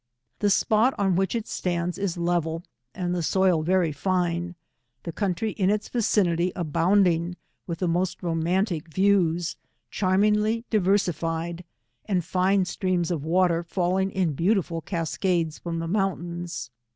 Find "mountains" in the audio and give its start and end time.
15.87-16.71